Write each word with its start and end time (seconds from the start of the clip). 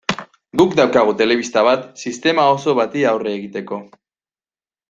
Guk 0.61 0.71
daukagu 0.79 1.13
telebista 1.19 1.63
bat 1.69 1.85
sistema 2.07 2.49
oso 2.57 2.75
bati 2.83 3.07
aurre 3.13 3.37
egiteko. 3.41 3.83